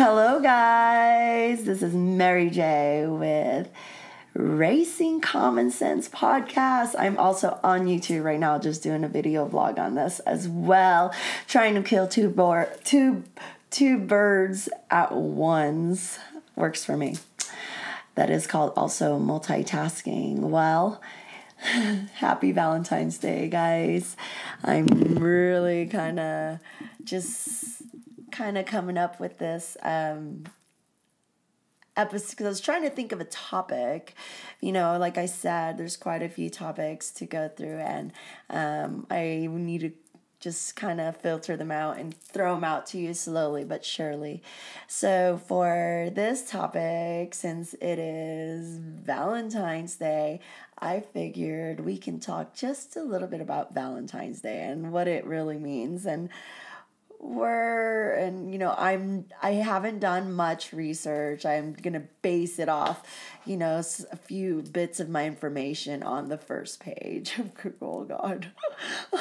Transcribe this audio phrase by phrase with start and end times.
[0.00, 1.64] Hello, guys.
[1.64, 3.68] This is Mary J with
[4.32, 6.94] Raising Common Sense Podcast.
[6.96, 11.12] I'm also on YouTube right now, just doing a video vlog on this as well,
[11.48, 13.24] trying to kill two boar, two
[13.72, 16.20] two birds at once.
[16.54, 17.16] Works for me.
[18.14, 20.38] That is called also multitasking.
[20.38, 21.02] Well,
[22.14, 24.16] happy Valentine's Day, guys.
[24.62, 26.60] I'm really kind of
[27.02, 27.82] just
[28.38, 30.44] kind of coming up with this um,
[31.96, 34.14] episode because I was trying to think of a topic.
[34.60, 38.12] You know, like I said, there's quite a few topics to go through, and
[38.48, 39.90] um, I need to
[40.38, 44.40] just kind of filter them out and throw them out to you slowly but surely.
[44.86, 50.38] So, for this topic, since it is Valentine's Day,
[50.78, 55.26] I figured we can talk just a little bit about Valentine's Day and what it
[55.26, 56.28] really means and
[57.20, 61.44] we're and you know i'm i haven't done much research.
[61.44, 63.02] I'm gonna base it off
[63.44, 67.40] you know a few bits of my information on the first page
[67.82, 68.52] oh god.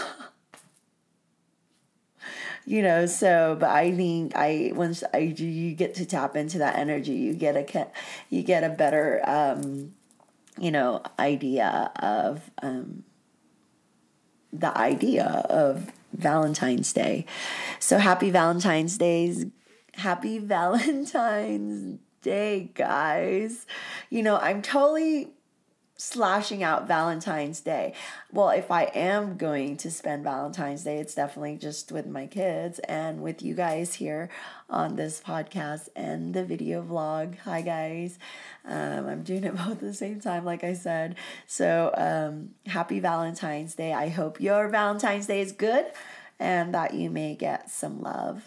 [2.66, 6.76] You know so but i think i once i you get to tap into that
[6.76, 7.88] energy you get a
[8.30, 9.94] you get a better um
[10.60, 13.06] you know idea of um
[14.52, 17.26] the idea of valentine's day.
[17.80, 19.46] So happy valentine's days.
[19.94, 23.66] Happy valentine's day guys.
[24.10, 25.30] You know i'm totally
[25.98, 27.94] slashing out Valentine's Day.
[28.32, 32.80] Well, if I am going to spend Valentine's Day, it's definitely just with my kids
[32.80, 34.30] and with you guys here
[34.70, 37.40] on this podcast and the video vlog.
[37.40, 38.20] Hi, guys.
[38.64, 41.16] Um, I'm doing it both at the same time, like I said.
[41.48, 43.94] So, um, happy Valentine's Day.
[43.94, 45.88] I hope your Valentine's Day is good
[46.40, 48.44] and that you may get some love,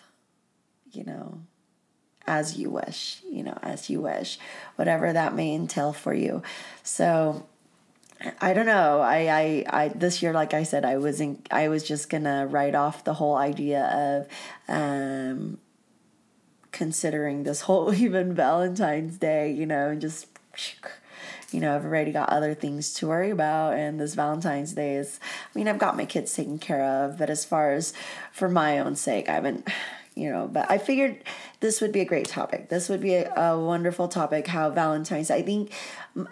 [0.92, 1.40] you know
[2.30, 4.38] as you wish, you know, as you wish,
[4.76, 6.44] whatever that may entail for you.
[6.84, 7.44] So
[8.40, 9.00] I don't know.
[9.00, 11.48] I, I, I this year, like I said, I wasn't.
[11.50, 14.28] I was just gonna write off the whole idea of
[14.68, 15.58] um,
[16.70, 20.28] considering this whole even Valentine's Day, you know, and just
[21.50, 25.18] you know, I've already got other things to worry about, and this Valentine's Day is.
[25.52, 27.92] I mean, I've got my kids taken care of, but as far as
[28.30, 29.66] for my own sake, I haven't
[30.20, 31.22] you know but i figured
[31.60, 32.70] this would be a great topic.
[32.70, 35.72] This would be a, a wonderful topic how valentine's i think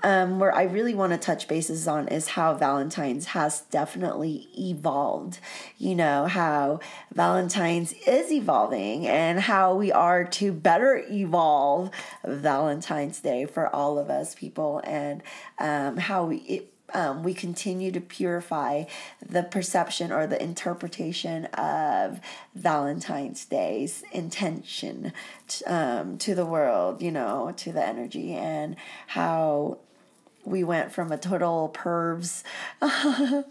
[0.03, 5.39] um, where i really want to touch bases on is how valentine's has definitely evolved.
[5.77, 6.81] You know how
[7.13, 11.91] valentine's is evolving and how we are to better evolve
[12.25, 15.23] valentine's day for all of us people and
[15.59, 18.85] um, how we it, um, we continue to purify
[19.27, 22.21] the perception or the interpretation of
[22.55, 25.13] Valentine's Day's intention
[25.47, 28.77] t- um, to the world, you know, to the energy, and
[29.09, 29.79] how
[30.45, 32.43] we went from a total pervs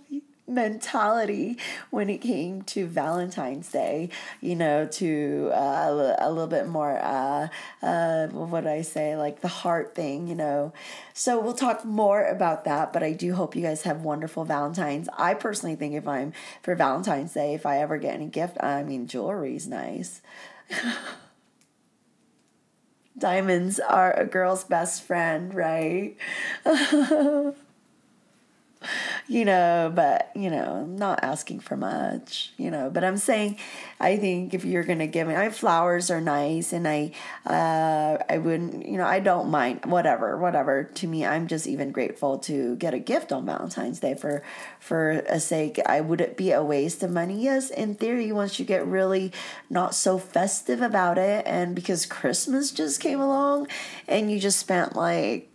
[0.48, 1.58] mentality
[1.90, 4.10] when it came to Valentine's Day,
[4.40, 7.48] you know, to uh, a little bit more, uh,
[7.82, 10.74] uh, what I say, like the heart thing, you know.
[11.14, 15.10] So we'll talk more about that, but I do hope you guys have wonderful Valentine's.
[15.18, 18.84] I personally think if I'm for Valentine's Day, if I ever get any gift, I
[18.84, 20.22] mean, jewelry's nice.
[23.18, 26.16] Diamonds are a girl's best friend, right?
[29.28, 32.90] you know, but you know, I'm not asking for much, you know.
[32.90, 33.58] But I'm saying,
[34.00, 37.12] I think if you're gonna give me, I flowers are nice, and I,
[37.46, 40.84] uh, I wouldn't, you know, I don't mind whatever, whatever.
[40.84, 44.44] To me, I'm just even grateful to get a gift on Valentine's Day for,
[44.80, 45.80] for a sake.
[45.86, 47.44] I would it be a waste of money?
[47.44, 49.32] Yes, in theory, once you get really
[49.70, 53.68] not so festive about it, and because Christmas just came along,
[54.08, 55.50] and you just spent like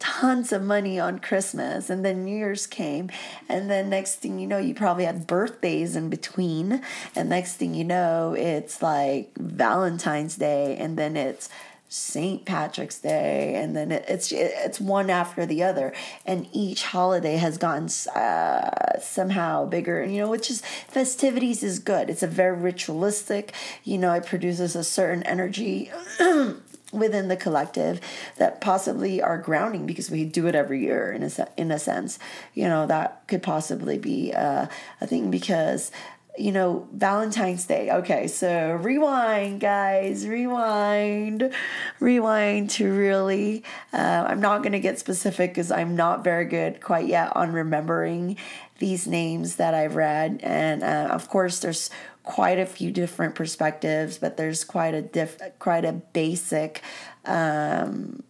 [0.00, 3.10] tons of money on Christmas and then New Year's came
[3.48, 6.82] and then next thing you know you probably had birthdays in between
[7.14, 11.50] and next thing you know it's like Valentine's Day and then it's
[11.92, 12.44] St.
[12.46, 15.92] Patrick's Day and then it, it's it's one after the other
[16.24, 21.78] and each holiday has gotten uh, somehow bigger And you know which is festivities is
[21.78, 23.52] good it's a very ritualistic
[23.84, 25.90] you know it produces a certain energy
[26.92, 28.00] within the collective
[28.36, 32.18] that possibly are grounding because we do it every year in a, in a sense
[32.54, 34.66] you know that could possibly be uh,
[35.00, 35.90] a thing because
[36.38, 37.90] you know, Valentine's Day.
[37.90, 41.52] Okay, so rewind, guys, rewind,
[41.98, 43.64] rewind to really.
[43.92, 47.52] Uh, I'm not going to get specific because I'm not very good quite yet on
[47.52, 48.36] remembering
[48.78, 50.40] these names that I've read.
[50.42, 51.90] And uh, of course, there's
[52.22, 56.82] quite a few different perspectives, but there's quite a diff, quite a basic.
[57.24, 58.22] Um,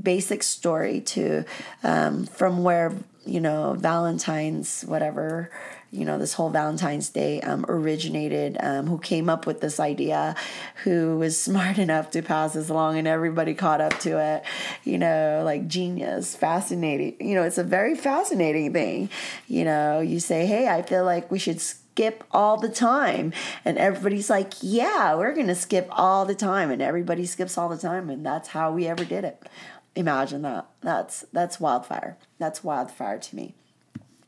[0.00, 1.44] basic story to
[1.84, 2.92] um, from where
[3.24, 5.50] you know valentine's whatever
[5.94, 10.34] you know, this whole Valentine's Day um, originated, um, who came up with this idea,
[10.82, 14.44] who was smart enough to pass this along, and everybody caught up to it.
[14.82, 17.14] You know, like genius, fascinating.
[17.20, 19.08] You know, it's a very fascinating thing.
[19.46, 21.60] You know, you say, hey, I feel like we should
[21.94, 23.32] skip all the time.
[23.64, 26.70] And everybody's like, yeah, we're going to skip all the time.
[26.72, 28.10] And everybody skips all the time.
[28.10, 29.48] And that's how we ever did it.
[29.94, 30.66] Imagine that.
[30.80, 32.16] That's that's wildfire.
[32.38, 33.54] That's wildfire to me.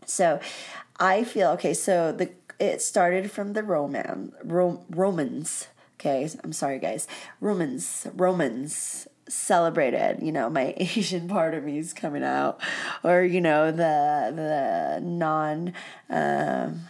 [0.05, 0.39] So
[1.01, 1.75] I feel okay.
[1.75, 2.31] So the
[2.61, 5.67] it started from the Roman Ro, Romans.
[5.99, 7.09] Okay, I'm sorry, guys.
[7.41, 10.23] Romans Romans celebrated.
[10.23, 12.61] You know, my Asian part of me is coming out,
[13.03, 15.73] or you know the the non.
[16.09, 16.83] Um,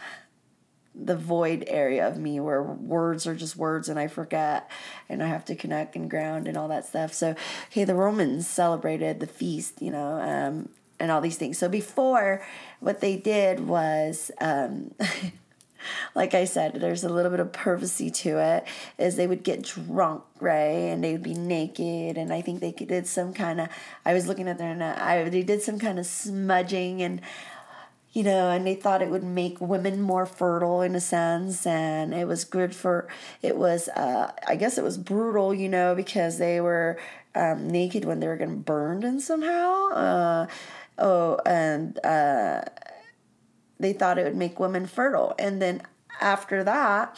[0.99, 4.69] the void area of me where words are just words and I forget
[5.07, 7.13] and I have to connect and ground and all that stuff.
[7.13, 7.35] So,
[7.71, 11.57] okay, the Romans celebrated the feast, you know, um, and all these things.
[11.57, 12.43] So before,
[12.79, 14.95] what they did was, um,
[16.15, 18.65] like I said, there's a little bit of privacy to it.
[18.97, 22.71] Is they would get drunk, right, and they would be naked, and I think they
[22.71, 23.69] did some kind of.
[24.05, 24.71] I was looking at their.
[24.99, 27.21] I they did some kind of smudging and.
[28.17, 32.15] You know, and they thought it would make women more fertile in a sense, and
[32.15, 33.07] it was good for.
[33.43, 36.97] It was, uh, I guess, it was brutal, you know, because they were
[37.35, 39.89] um, naked when they were getting burned and somehow.
[39.89, 40.47] Uh,
[40.97, 42.61] oh, and uh,
[43.79, 45.35] they thought it would make women fertile.
[45.37, 45.81] And then
[46.19, 47.17] after that,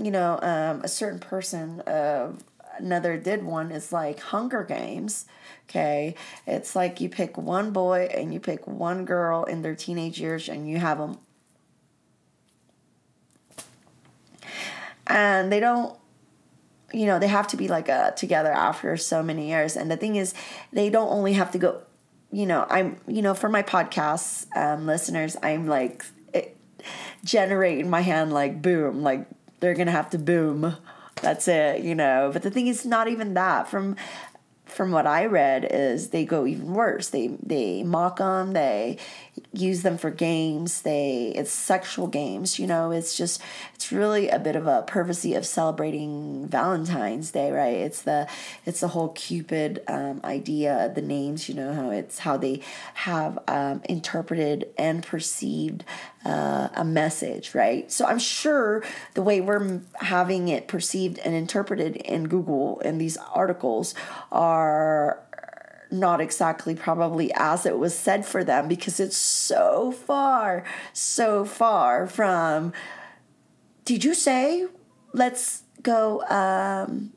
[0.00, 2.32] you know, um, a certain person, uh,
[2.78, 5.26] another did one, is like Hunger Games.
[5.68, 6.14] Okay,
[6.46, 10.48] it's like you pick one boy and you pick one girl in their teenage years
[10.48, 11.18] and you have them.
[15.06, 15.96] And they don't
[16.92, 19.96] you know they have to be like uh, together after so many years and the
[19.96, 20.34] thing is
[20.72, 21.82] they don't only have to go
[22.36, 26.56] you know, I'm, you know, for my podcast um, listeners, I'm like it,
[27.24, 29.26] generating my hand like boom, like
[29.60, 30.76] they're gonna have to boom.
[31.22, 32.30] That's it, you know.
[32.32, 33.68] But the thing is, not even that.
[33.68, 33.96] From
[34.66, 37.08] from what I read, is they go even worse.
[37.08, 38.52] They they mock them.
[38.52, 38.98] They
[39.52, 40.82] use them for games.
[40.82, 42.58] They it's sexual games.
[42.58, 43.40] You know, it's just
[43.74, 47.76] it's really a bit of a privacy of celebrating Valentine's Day, right?
[47.76, 48.28] It's the
[48.66, 51.48] it's the whole Cupid um, idea, the names.
[51.48, 52.60] You know how it's how they
[52.94, 55.84] have um, interpreted and perceived
[56.26, 57.90] uh, a message, right?
[57.90, 58.82] So I'm sure
[59.14, 63.94] the way we're having it perceived and interpreted in Google and these articles
[64.32, 65.22] are
[65.88, 72.08] not exactly probably as it was said for them because it's so far, so far
[72.08, 72.72] from.
[73.84, 74.66] Did you say,
[75.12, 77.12] let's go um,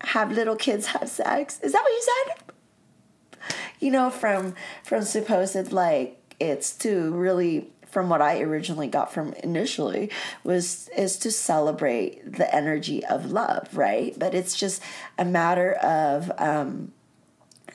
[0.00, 1.60] have little kids have sex?
[1.62, 3.52] Is that what you said?
[3.80, 9.32] You know, from from supposed like it's to really from what I originally got from
[9.42, 10.10] initially
[10.44, 14.14] was is to celebrate the energy of love, right?
[14.18, 14.82] But it's just
[15.18, 16.92] a matter of um,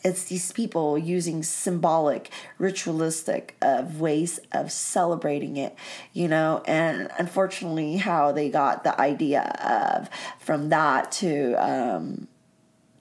[0.04, 5.76] it's these people using symbolic, ritualistic uh, ways of celebrating it,
[6.14, 12.28] you know, and unfortunately, how they got the idea of from that to um,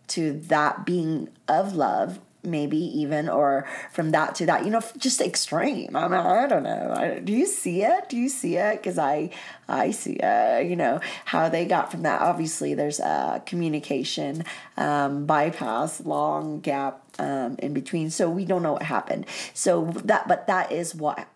[0.09, 5.20] to that being of love maybe even or from that to that you know just
[5.20, 5.94] extreme.
[5.94, 6.94] I mean i don't know.
[6.97, 8.09] I, do you see it?
[8.09, 8.76] Do you see it?
[8.76, 9.30] Because i
[9.68, 12.20] i see it you know how they got from that.
[12.20, 14.44] Obviously there's a communication
[14.76, 18.11] um, bypass long gap um, in between.
[18.11, 19.26] So we don't know what happened.
[19.54, 21.26] So that but that is what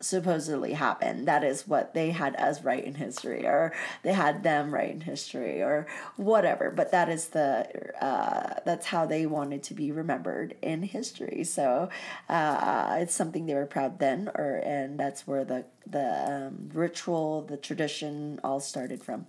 [0.00, 1.26] supposedly happened.
[1.26, 5.00] That is what they had us write in history, or they had them write in
[5.00, 5.86] history, or
[6.16, 6.70] whatever.
[6.70, 7.66] But that is the
[8.00, 11.44] uh, that's how they wanted to be remembered in history.
[11.44, 11.88] So
[12.28, 17.42] uh, it's something they were proud then, or and that's where the the um, ritual,
[17.42, 19.26] the tradition, all started from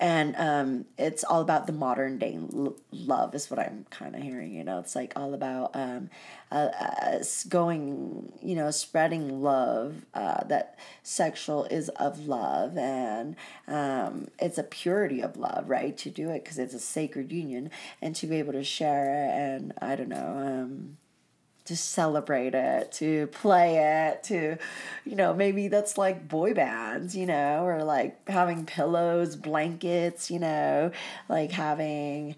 [0.00, 4.22] and um, it's all about the modern day l- love is what i'm kind of
[4.22, 4.78] hearing you know?
[4.80, 6.10] It's like all about um,
[6.50, 13.36] uh, uh, going you know spreading love uh, that sexual is of love and
[13.68, 15.96] um, it's a purity of love right?
[15.98, 17.70] To do it because it's a sacred union
[18.02, 20.96] and to be able to share it and i don't know um,
[21.70, 23.76] to celebrate it, to play
[24.08, 24.58] it, to,
[25.04, 30.40] you know, maybe that's like boy bands, you know, or like having pillows, blankets, you
[30.40, 30.90] know,
[31.28, 32.34] like having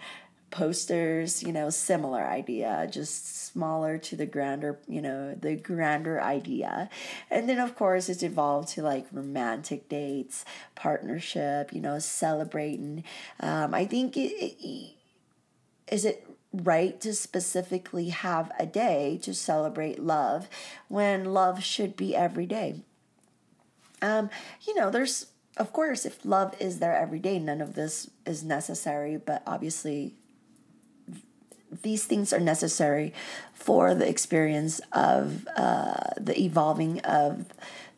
[0.50, 6.90] posters, you know, similar idea, just smaller to the grander, you know, the grander idea.
[7.30, 13.02] And then, of course, it's evolved to like romantic dates, partnership, you know, celebrating.
[13.40, 14.90] Um, I think it, it,
[15.90, 20.48] is it right to specifically have a day to celebrate love
[20.88, 22.80] when love should be every day.
[24.00, 24.30] Um,
[24.66, 28.42] you know, there's of course if love is there every day, none of this is
[28.42, 30.14] necessary, but obviously
[31.82, 33.14] these things are necessary
[33.54, 37.46] for the experience of uh, the evolving of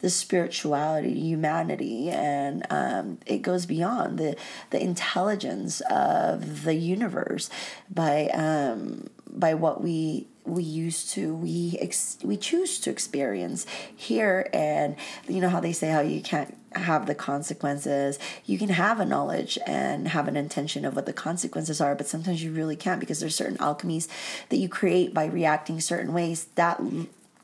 [0.04, 4.37] the spirituality, humanity, and um, it goes beyond the
[4.68, 7.49] the intelligence of the universe
[7.88, 13.64] by um, by what we we used to we ex- we choose to experience
[13.96, 14.50] here.
[14.52, 14.96] And
[15.26, 18.18] you know how they say how you can't have the consequences.
[18.44, 22.06] You can have a knowledge and have an intention of what the consequences are but
[22.06, 24.06] sometimes you really can't because there's certain alchemies
[24.50, 26.78] that you create by reacting certain ways that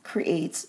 [0.03, 0.67] creates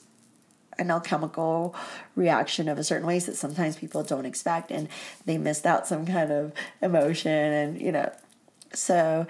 [0.81, 1.75] an alchemical
[2.15, 4.89] reaction of a certain ways that sometimes people don't expect and
[5.25, 8.11] they missed out some kind of emotion and you know
[8.73, 9.27] so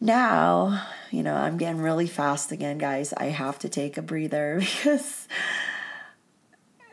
[0.00, 3.12] now, you know, I'm getting really fast again, guys.
[3.12, 5.26] I have to take a breather because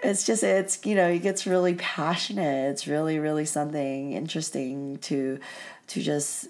[0.03, 5.39] it's just it's you know it gets really passionate it's really really something interesting to
[5.87, 6.47] to just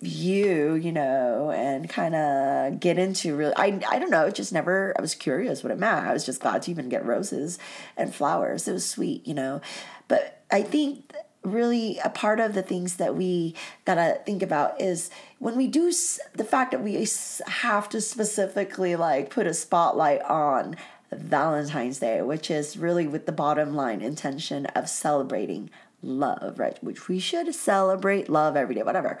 [0.00, 4.52] view you know and kind of get into really I, I don't know it just
[4.52, 6.06] never i was curious what it meant.
[6.06, 7.58] I was just glad to even get roses
[7.96, 8.68] and flowers.
[8.68, 9.60] It was sweet you know.
[10.08, 11.12] But i think
[11.42, 15.92] really a part of the things that we gotta think about is when we do
[16.34, 17.06] the fact that we
[17.46, 20.76] have to specifically like put a spotlight on
[21.10, 25.70] Valentine's Day, which is really with the bottom line intention of celebrating
[26.02, 26.82] love, right?
[26.82, 29.18] Which we should celebrate love every day, whatever.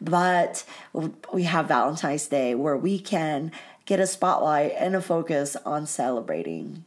[0.00, 0.64] But
[1.32, 3.52] we have Valentine's Day where we can
[3.86, 6.84] get a spotlight and a focus on celebrating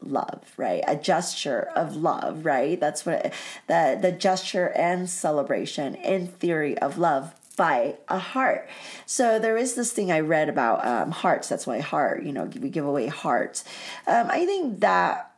[0.00, 0.82] love, right?
[0.86, 2.78] A gesture of love, right?
[2.78, 3.32] That's what
[3.66, 8.68] the the gesture and celebration in theory of love by a heart.
[9.04, 11.48] So there is this thing I read about um, hearts.
[11.48, 13.64] That's why heart, you know, we give away hearts.
[14.06, 15.34] Um, I think that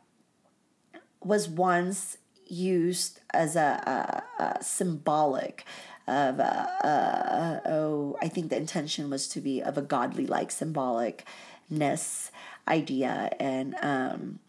[1.23, 2.17] was once
[2.51, 5.65] used as a, a, a symbolic
[6.07, 12.31] of uh, oh, I think the intention was to be of a godly like symbolicness
[12.67, 14.39] idea and um,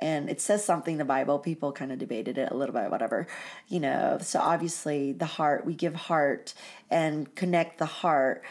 [0.00, 1.38] and it says something in the Bible.
[1.38, 3.28] People kind of debated it a little bit, whatever,
[3.68, 4.18] you know.
[4.20, 6.54] So obviously, the heart, we give heart
[6.90, 8.42] and connect the heart,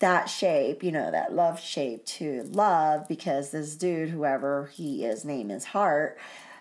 [0.00, 5.24] that shape, you know, that love shape to love because this dude, whoever he is,
[5.24, 6.18] name is Heart,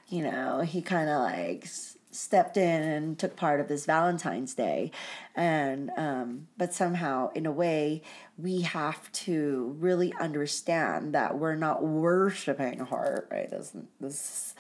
[0.10, 1.68] you know, he kind of like
[2.12, 4.92] stepped in and took part of this Valentine's Day.
[5.36, 8.02] And, um, but somehow, in a way,
[8.38, 13.50] we have to really understand that we're not worshiping a heart, right?
[13.50, 14.56] This, this,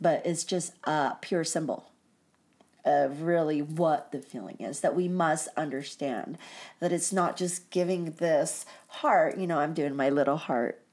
[0.00, 1.90] but it's just a pure symbol
[2.84, 6.36] of really what the feeling is that we must understand
[6.80, 10.83] that it's not just giving this heart you know i'm doing my little heart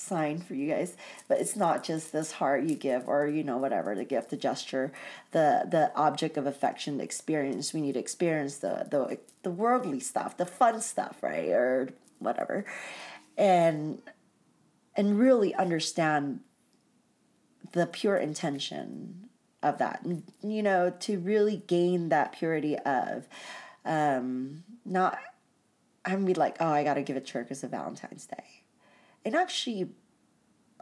[0.00, 0.96] sign for you guys
[1.28, 4.36] but it's not just this heart you give or you know whatever the gift the
[4.36, 4.92] gesture
[5.32, 7.72] the the object of affection the experience.
[7.72, 12.64] We need to experience the the the worldly stuff the fun stuff right or whatever.
[13.36, 14.02] And
[14.96, 16.40] and really understand
[17.72, 19.28] the pure intention
[19.62, 20.04] of that.
[20.42, 23.28] You know to really gain that purity of
[23.84, 25.18] um not
[26.04, 28.59] i'm be like oh i gotta give it to because of valentine's day
[29.24, 29.90] and actually,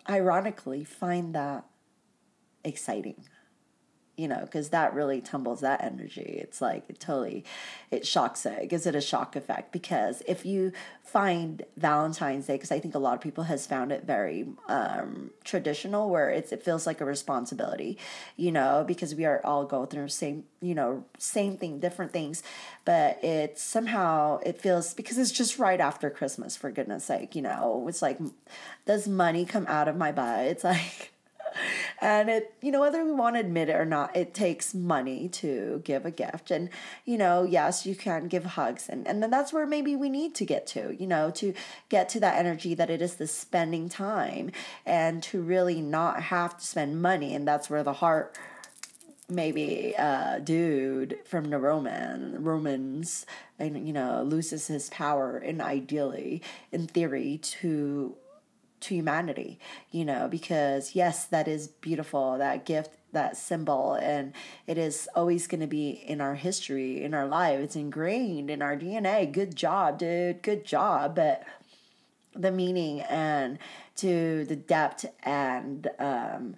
[0.09, 1.65] ironically, find that
[2.65, 3.25] exciting
[4.19, 6.41] you know, because that really tumbles that energy.
[6.43, 7.45] It's like it totally,
[7.93, 8.59] it shocks it.
[8.65, 9.71] It gives it a shock effect.
[9.71, 10.73] Because if you
[11.05, 15.31] find Valentine's Day, because I think a lot of people has found it very um,
[15.45, 17.97] traditional, where it's it feels like a responsibility,
[18.37, 22.43] you know, because we are all go through same, you know, same thing, different things,
[22.85, 26.57] but it's somehow it feels because it's just right after Christmas.
[26.57, 28.19] For goodness sake, you know, it's like,
[28.85, 30.47] does money come out of my butt?
[30.47, 31.13] It's like
[32.01, 35.29] and it you know whether we want to admit it or not it takes money
[35.29, 36.51] to give a gift.
[36.51, 36.71] And
[37.05, 38.89] you know yes you can give hugs.
[38.89, 41.55] And and then that's where maybe we need to get to you know to
[41.89, 44.51] get to that energy that it is the spending time
[44.87, 47.35] and to really not have to spend money.
[47.35, 48.37] And that's where the heart
[49.29, 53.27] maybe a dude from the Roman Romans
[53.59, 58.17] and you know loses his power and ideally in theory to
[58.81, 59.59] to humanity
[59.91, 64.35] you know because yes that is beautiful that gift that symbol and
[64.67, 68.61] it is always going to be in our history in our life it's ingrained in
[68.61, 71.15] our dna good job dude good job.
[71.15, 71.45] But
[72.35, 73.59] the meaning and
[73.97, 76.57] to the depth and um,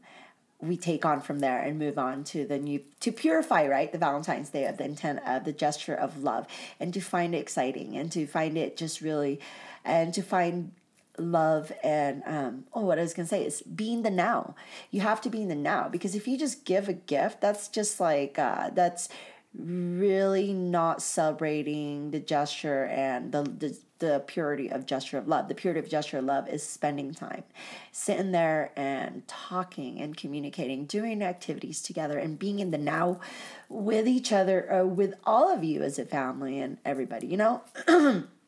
[0.60, 3.98] we take on from there and move on to the new to purify right the
[3.98, 6.46] valentine's day of the intent of the gesture of love
[6.78, 9.40] and to find it exciting and to find it just really
[9.84, 10.72] and to find
[11.20, 14.54] love and um, oh what i was going to say is being the now
[14.90, 17.68] you have to be in the now because if you just give a gift that's
[17.68, 19.08] just like uh, that's
[19.54, 25.48] really not celebrating the gesture and the, the the purity of gesture of love.
[25.48, 27.44] The purity of gesture of love is spending time,
[27.92, 33.20] sitting there and talking and communicating, doing activities together, and being in the now
[33.68, 37.28] with each other, uh, with all of you as a family and everybody.
[37.28, 37.62] You know.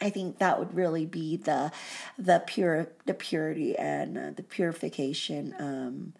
[0.00, 1.72] I think that would really be the
[2.18, 6.12] the pure the purity and uh, the purification um,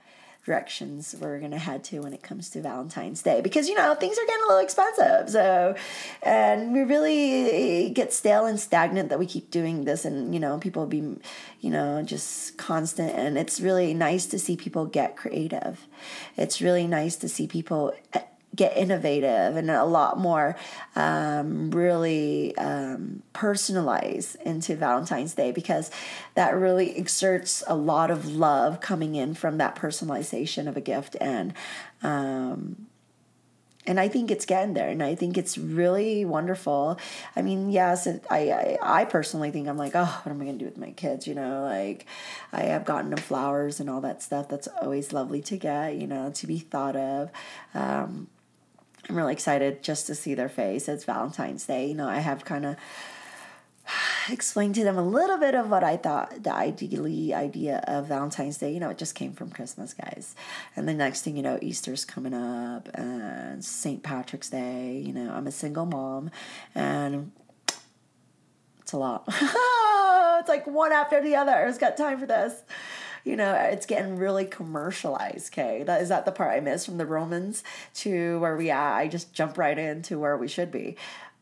[0.46, 4.16] directions we're gonna head to when it comes to Valentine's Day because you know things
[4.16, 5.28] are getting a little expensive.
[5.28, 5.74] So,
[6.22, 10.58] and we really get stale and stagnant that we keep doing this, and you know
[10.58, 11.16] people be,
[11.60, 13.12] you know, just constant.
[13.14, 15.86] And it's really nice to see people get creative.
[16.36, 17.92] It's really nice to see people
[18.56, 20.56] get innovative and a lot more
[20.94, 25.90] um, really um, personalize into Valentine's Day because
[26.34, 31.16] that really exerts a lot of love coming in from that personalization of a gift
[31.20, 31.52] and
[32.02, 32.86] um,
[33.86, 36.98] and I think it's getting there, and I think it's really wonderful.
[37.36, 38.50] I mean, yes, it, I,
[38.82, 41.26] I, I personally think I'm like, oh, what am I gonna do with my kids?
[41.26, 42.06] You know, like
[42.52, 44.48] I have gotten them flowers and all that stuff.
[44.48, 45.94] That's always lovely to get.
[45.96, 47.30] You know, to be thought of.
[47.74, 48.26] Um,
[49.08, 50.88] I'm really excited just to see their face.
[50.88, 51.86] It's Valentine's Day.
[51.88, 52.76] You know, I have kind of
[54.28, 58.58] explained to them a little bit of what I thought the ideally idea of Valentine's
[58.58, 58.72] Day.
[58.72, 60.34] You know, it just came from Christmas, guys.
[60.74, 64.02] And the next thing you know, Easter's coming up and St.
[64.02, 65.02] Patrick's Day.
[65.04, 66.30] You know, I'm a single mom
[66.74, 67.30] and
[68.80, 69.24] it's a lot.
[70.40, 71.52] it's like one after the other.
[71.52, 72.62] I've got time for this
[73.26, 75.52] you know, it's getting really commercialized.
[75.52, 78.92] Okay, that is that the part I miss from the Romans to where we are.
[78.92, 80.96] I just jump right into where we should be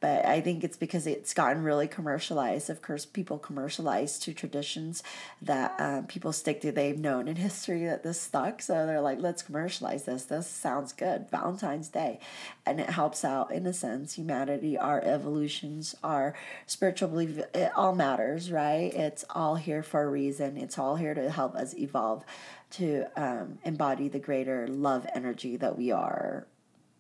[0.05, 2.69] but I think it's because it's gotten really commercialized.
[2.69, 5.03] Of course, people commercialize to traditions
[5.41, 6.73] that um, people stick to.
[6.73, 10.25] They've known in history that this stuck, so they're like, let's commercialize this.
[10.25, 11.31] This sounds good.
[11.31, 12.21] Valentine's Day,
[12.67, 16.35] and it helps out in a sense humanity, our evolutions, our
[16.67, 17.39] spiritual belief.
[17.55, 18.93] It all matters, right?
[18.93, 20.59] It's all here for a reason.
[20.59, 22.27] It's all here to help us evolve,
[22.73, 26.47] to um, embody the greater love energy that we are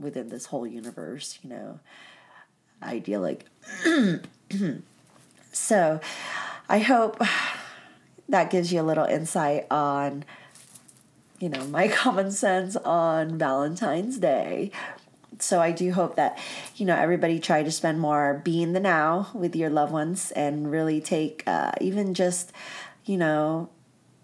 [0.00, 1.38] within this whole universe.
[1.42, 1.80] You know
[2.84, 3.46] idyllic.
[5.52, 6.00] so
[6.68, 7.20] I hope
[8.28, 10.24] that gives you a little insight on,
[11.38, 14.70] you know, my common sense on Valentine's Day.
[15.40, 16.38] So I do hope that,
[16.76, 20.70] you know, everybody try to spend more being the now with your loved ones and
[20.70, 22.52] really take uh, even just,
[23.04, 23.68] you know,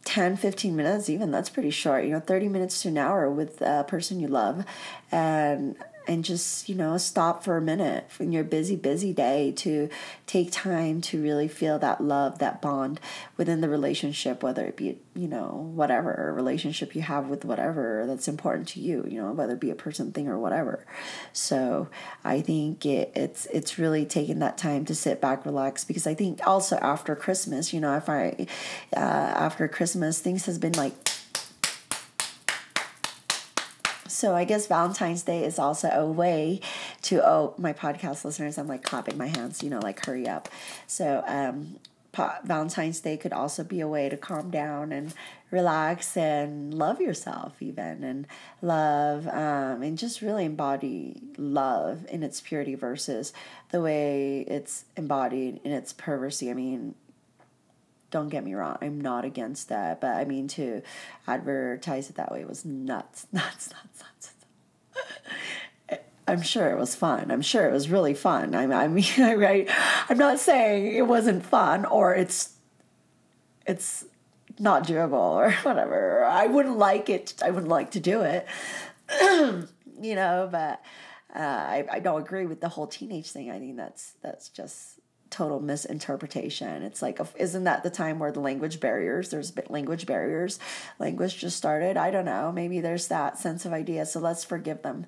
[0.05, 3.61] 10 15 minutes even that's pretty short you know 30 minutes to an hour with
[3.61, 4.65] a person you love
[5.13, 5.77] and
[6.11, 9.89] and just you know stop for a minute in your busy busy day to
[10.27, 12.99] take time to really feel that love that bond
[13.37, 18.27] within the relationship whether it be you know whatever relationship you have with whatever that's
[18.27, 20.85] important to you you know whether it be a person thing or whatever.
[21.33, 21.89] So
[22.25, 26.15] i think it, it's it's really taking that time to sit back relax because i
[26.15, 28.35] think also after christmas you know if i
[28.97, 31.05] uh, after christmas things has been like
[34.21, 36.61] so I guess Valentine's Day is also a way
[37.03, 40.49] to oh my podcast listeners I'm like clapping my hands you know like hurry up.
[40.87, 41.79] So um
[42.45, 45.15] Valentine's Day could also be a way to calm down and
[45.51, 48.27] relax and love yourself, even and
[48.61, 53.33] love um, and just really embody love in its purity versus
[53.71, 56.51] the way it's embodied in its perversity.
[56.51, 56.95] I mean,
[58.11, 60.83] don't get me wrong, I'm not against that, but I mean to
[61.27, 64.01] advertise it that way was nuts, nuts, nuts, nuts.
[64.01, 64.31] nuts.
[66.31, 67.33] I'm sure it was fun.
[67.33, 68.55] I'm sure it was really fun.
[68.55, 69.69] I, I mean, right?
[70.09, 72.55] I'm not saying it wasn't fun or it's
[73.67, 74.05] it's
[74.59, 76.25] not doable or whatever.
[76.25, 77.35] I wouldn't like it.
[77.43, 78.47] I wouldn't like to do it,
[80.01, 80.49] you know.
[80.51, 80.81] But
[81.35, 83.51] uh, I I don't agree with the whole teenage thing.
[83.51, 85.00] I think that's that's just
[85.31, 86.83] total misinterpretation.
[86.83, 90.59] It's like, isn't that the time where the language barriers, there's language barriers,
[90.99, 91.97] language just started?
[91.97, 92.53] I don't know.
[92.53, 94.07] Maybe there's that sense of idea.
[94.07, 95.07] So let's forgive them.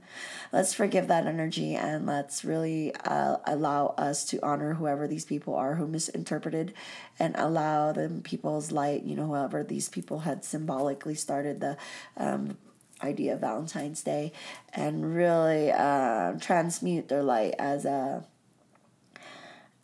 [0.53, 5.55] Let's forgive that energy and let's really uh, allow us to honor whoever these people
[5.55, 6.73] are who misinterpreted
[7.19, 11.77] and allow them people's light, you know, whoever these people had symbolically started the,
[12.17, 12.57] um,
[13.03, 14.33] idea of Valentine's Day
[14.73, 18.25] and really uh, transmute their light as a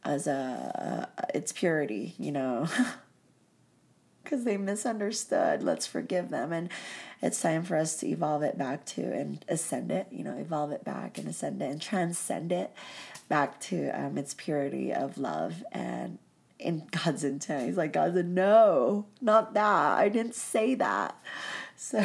[0.08, 2.66] as a its purity, you know.
[4.24, 5.62] Because they misunderstood.
[5.62, 6.52] Let's forgive them.
[6.52, 6.68] And
[7.22, 10.70] it's time for us to evolve it back to and ascend it, you know, evolve
[10.70, 12.70] it back and ascend it and transcend it
[13.30, 16.18] back to um, its purity of love and
[16.58, 17.68] in God's intent.
[17.68, 19.98] He's like, God said, no, not that.
[19.98, 21.16] I didn't say that.
[21.76, 22.04] So,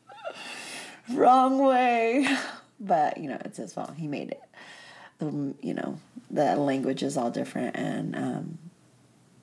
[1.12, 2.26] wrong way.
[2.80, 3.96] But, you know, it's his fault.
[3.98, 4.40] He made it
[5.20, 5.98] the you know
[6.30, 8.58] the language is all different and um,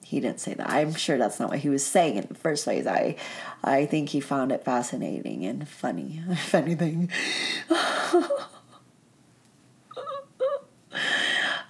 [0.04, 0.70] he didn't say that.
[0.70, 2.88] I'm sure that's not what he was saying in the first place.
[2.88, 3.16] I
[3.64, 7.10] i think he found it fascinating and funny if anything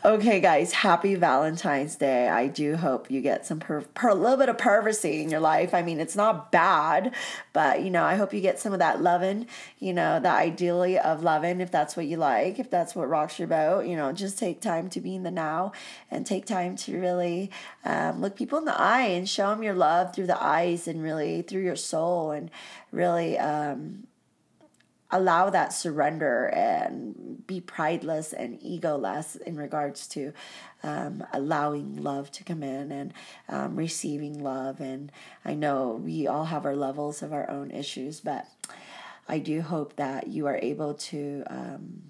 [0.08, 2.30] Okay, guys, happy Valentine's Day.
[2.30, 5.42] I do hope you get some per, per, a little bit of privacy in your
[5.42, 5.74] life.
[5.74, 7.14] I mean, it's not bad,
[7.52, 9.48] but you know, I hope you get some of that loving,
[9.80, 13.38] you know, the ideally of loving, if that's what you like, if that's what rocks
[13.38, 13.86] your boat.
[13.86, 15.74] You know, just take time to be in the now
[16.10, 17.52] and take time to really
[17.84, 21.04] um, look people in the eye and show them your love through the eyes and
[21.04, 22.50] really through your soul and
[22.94, 23.38] really.
[23.38, 24.08] Um,
[25.12, 30.34] allow that surrender and be prideless and egoless in regards to
[30.84, 33.14] um, allowing love to come in and
[33.48, 34.82] um, receiving love.
[34.82, 35.12] And
[35.46, 38.48] I know we all have our levels of our own issues, but
[39.28, 41.44] I do hope that you are able to.
[41.48, 42.04] Um,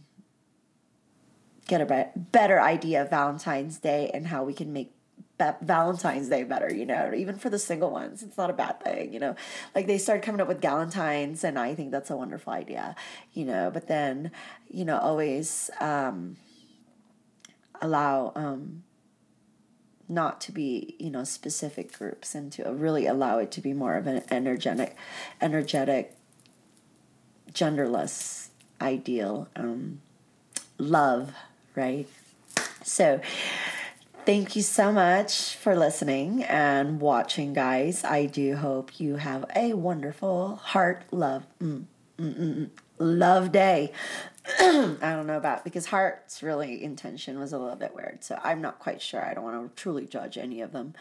[1.68, 4.97] get a better idea of Valentine's Day and how we can make
[5.40, 8.24] Valentine's Day better, you know, even for the single ones.
[8.24, 9.36] It's not a bad thing, you know.
[9.76, 12.96] Like they started coming up with Galentine's, and I think that's a wonderful idea,
[13.34, 13.70] you know.
[13.72, 14.32] But then,
[14.70, 16.38] you know, always um,
[17.82, 18.84] allow um,
[20.10, 23.96] not to be, you know, specific groups and to really allow it to be more
[23.96, 24.96] of an energetic,
[25.42, 26.16] energetic,
[27.52, 28.50] genderless
[28.82, 30.02] ideal um,
[30.78, 31.34] love,
[31.76, 32.08] right?
[32.84, 33.22] So,
[34.28, 38.04] Thank you so much for listening and watching, guys.
[38.04, 41.86] I do hope you have a wonderful heart love mm,
[42.18, 43.94] mm, mm, mm love day.
[44.60, 48.60] I don't know about because heart's really intention was a little bit weird, so I'm
[48.60, 49.24] not quite sure.
[49.26, 50.94] I don't want to truly judge any of them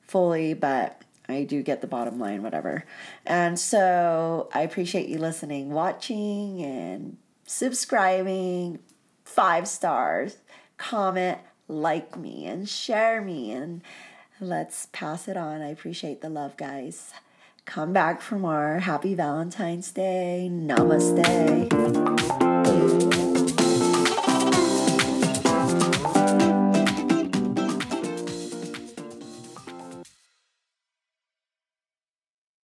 [0.00, 2.86] fully, but I do get the bottom line, whatever.
[3.26, 8.78] And so I appreciate you listening, watching, and subscribing.
[9.22, 10.38] Five stars,
[10.78, 13.82] comment, like me and share me and
[14.40, 15.62] let's pass it on.
[15.62, 17.12] I appreciate the love, guys.
[17.66, 18.78] Come back for more.
[18.78, 20.48] Happy Valentine's Day.
[20.50, 22.47] Namaste.